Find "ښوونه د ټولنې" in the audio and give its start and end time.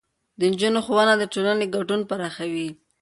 0.85-1.65